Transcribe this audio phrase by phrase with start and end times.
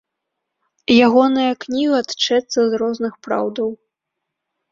[1.07, 3.69] Ягоная кніга тчэцца з розных праўдаў.